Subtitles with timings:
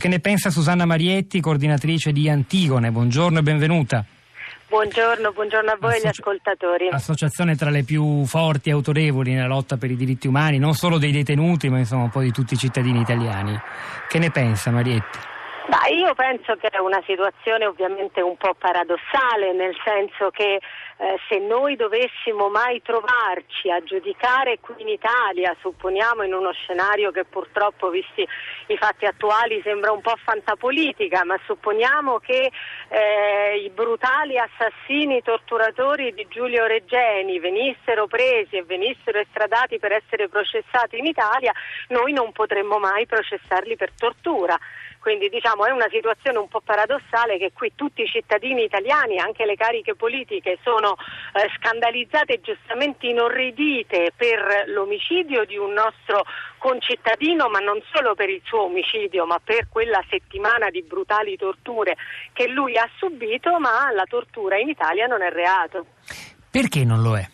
[0.00, 2.90] Che ne pensa Susanna Marietti, coordinatrice di Antigone?
[2.90, 4.02] Buongiorno e benvenuta.
[4.66, 6.88] Buongiorno, buongiorno a voi e agli ascoltatori.
[6.90, 10.96] Associazione tra le più forti e autorevoli nella lotta per i diritti umani, non solo
[10.96, 13.54] dei detenuti, ma insomma un po' di tutti i cittadini italiani.
[14.08, 15.18] Che ne pensa Marietti?
[16.00, 21.38] Io penso che è una situazione ovviamente un po' paradossale, nel senso che eh, se
[21.38, 27.90] noi dovessimo mai trovarci a giudicare qui in Italia, supponiamo in uno scenario che purtroppo,
[27.90, 28.26] visti
[28.68, 32.50] i fatti attuali, sembra un po' fantapolitica, ma supponiamo che
[32.88, 40.30] eh, i brutali assassini torturatori di Giulio Reggeni venissero presi e venissero estradati per essere
[40.30, 41.52] processati in Italia,
[41.88, 44.58] noi non potremmo mai processarli per tortura.
[45.00, 49.46] Quindi diciamo è una situazione un po' paradossale che qui tutti i cittadini italiani, anche
[49.46, 50.96] le cariche politiche, sono
[51.32, 56.24] eh, scandalizzate e giustamente inorridite per l'omicidio di un nostro
[56.58, 61.96] concittadino, ma non solo per il suo omicidio, ma per quella settimana di brutali torture
[62.34, 65.86] che lui ha subito, ma la tortura in Italia non è reato.
[66.50, 67.26] Perché non lo è?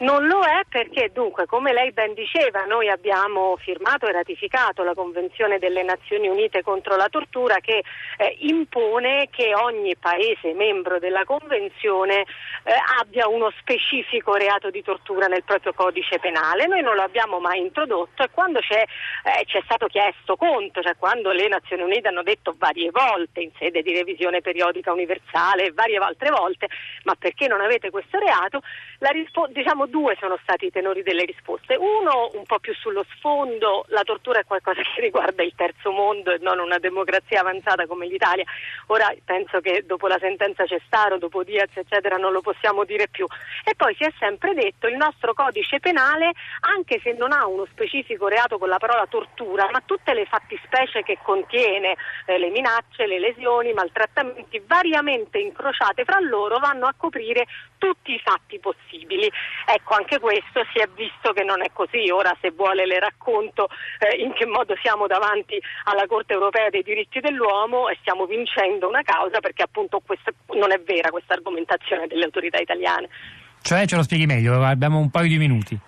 [0.00, 4.94] Non lo è perché dunque, come lei ben diceva, noi abbiamo firmato e ratificato la
[4.94, 7.82] Convenzione delle Nazioni Unite contro la tortura che
[8.16, 15.26] eh, impone che ogni paese membro della Convenzione eh, abbia uno specifico reato di tortura
[15.26, 16.66] nel proprio codice penale.
[16.66, 20.96] Noi non lo abbiamo mai introdotto e quando c'è, eh, c'è stato chiesto conto, cioè
[20.96, 25.72] quando le Nazioni Unite hanno detto varie volte in sede di revisione periodica universale e
[25.72, 26.68] varie altre volte
[27.02, 28.62] ma perché non avete questo reato,
[29.00, 31.76] la rispo- diciamo due sono stati i tenori delle risposte.
[31.76, 36.32] Uno un po' più sullo sfondo, la tortura è qualcosa che riguarda il terzo mondo
[36.32, 38.44] e non una democrazia avanzata come l'Italia.
[38.86, 43.26] Ora penso che dopo la sentenza Cestaro, dopo Diaz, eccetera, non lo possiamo dire più.
[43.64, 47.66] E poi si è sempre detto il nostro codice penale, anche se non ha uno
[47.70, 51.96] specifico reato con la parola tortura, ma tutte le fattispecie che contiene,
[52.26, 57.46] eh, le minacce, le lesioni, i maltrattamenti variamente incrociate fra loro vanno a coprire
[57.78, 59.30] tutti i fatti possibili.
[59.72, 62.10] Ecco, anche questo si è visto che non è così.
[62.10, 63.68] Ora, se vuole, le racconto
[64.00, 68.88] eh, in che modo siamo davanti alla Corte europea dei diritti dell'uomo e stiamo vincendo
[68.88, 73.08] una causa perché appunto questa, non è vera questa argomentazione delle autorità italiane.
[73.62, 75.78] Cioè, ce lo spieghi meglio, abbiamo un paio di minuti.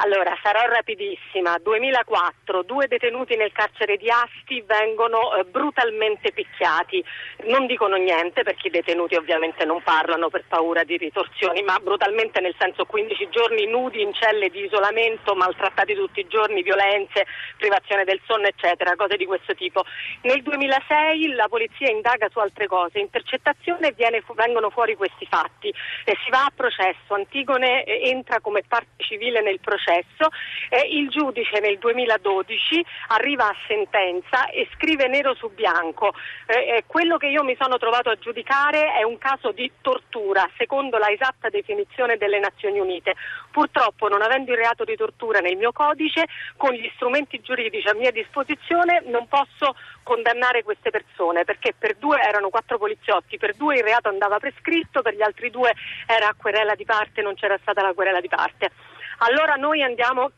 [0.00, 1.58] Allora, sarò rapidissima.
[1.58, 7.02] 2004, due detenuti nel carcere di Asti vengono eh, brutalmente picchiati.
[7.46, 12.40] Non dicono niente perché i detenuti ovviamente non parlano per paura di ritorsioni, ma brutalmente
[12.40, 17.26] nel senso 15 giorni nudi in celle di isolamento, maltrattati tutti i giorni, violenze,
[17.56, 19.84] privazione del sonno, eccetera, cose di questo tipo.
[20.22, 26.16] Nel 2006 la polizia indaga su altre cose, intercettazione viene, vengono fuori questi fatti e
[26.22, 27.14] si va a processo.
[27.14, 30.28] Antigone eh, entra come parte civile nel processo processo,
[30.68, 36.12] eh, il giudice nel 2012 arriva a sentenza e scrive nero su bianco
[36.46, 40.48] eh, eh, quello che io mi sono trovato a giudicare è un caso di tortura
[40.56, 43.14] secondo la esatta definizione delle Nazioni Unite.
[43.50, 46.26] Purtroppo non avendo il reato di tortura nel mio codice,
[46.56, 52.20] con gli strumenti giuridici a mia disposizione non posso condannare queste persone perché per due
[52.20, 55.72] erano quattro poliziotti, per due il reato andava prescritto, per gli altri due
[56.06, 58.70] era querela di parte, non c'era stata la querela di parte.
[59.18, 60.30] Allora noi andiamo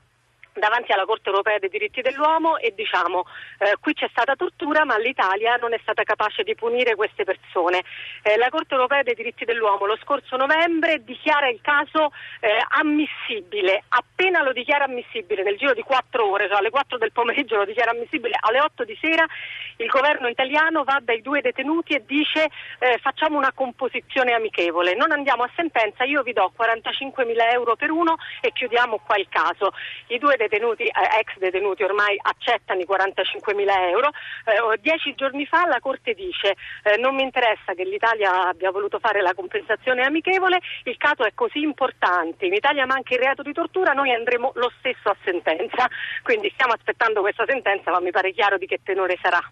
[0.61, 3.25] davanti alla Corte europea dei diritti dell'uomo e diciamo
[3.59, 7.83] eh, qui c'è stata tortura ma l'Italia non è stata capace di punire queste persone.
[8.23, 13.83] Eh, la Corte europea dei diritti dell'uomo lo scorso novembre dichiara il caso eh, ammissibile,
[13.89, 17.65] appena lo dichiara ammissibile nel giro di quattro ore, cioè alle 4 del pomeriggio lo
[17.65, 19.27] dichiara ammissibile, alle 8 di sera
[19.81, 25.11] il governo italiano va dai due detenuti e dice eh, facciamo una composizione amichevole, non
[25.11, 29.27] andiamo a sentenza, io vi do 45 mila euro per uno e chiudiamo qua il
[29.29, 29.73] caso.
[30.09, 34.09] I due eh, ex detenuti ormai accettano i 45 mila euro.
[34.45, 38.99] Eh, dieci giorni fa la Corte dice eh, non mi interessa che l'Italia abbia voluto
[38.99, 43.53] fare la compensazione amichevole, il caso è così importante, in Italia manca il reato di
[43.53, 45.89] tortura, noi andremo lo stesso a sentenza.
[46.23, 49.51] Quindi stiamo aspettando questa sentenza, ma mi pare chiaro di che tenore sarà.